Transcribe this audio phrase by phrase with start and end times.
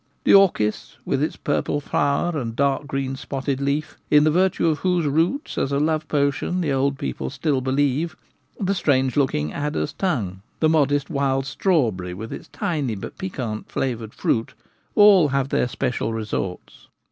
[0.23, 4.79] The orchis, with its purple flower and dark green spotted leaf, in the virtue of
[4.79, 8.15] whose roots as a love potion the old people still believe,
[8.59, 14.15] the strange looking adder's tongue, the modest wild strawberry, with its tiny but piquant flavoured
[14.15, 14.55] fruit,
[14.95, 16.87] all have their special resorts.